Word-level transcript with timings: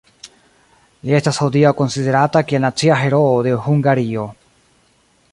Li 1.09 1.13
estas 1.17 1.39
hodiaŭ 1.43 1.73
konsiderata 1.81 2.43
kiel 2.51 2.63
nacia 2.65 2.97
heroo 3.01 3.35
de 3.49 3.53
Hungario. 3.67 4.25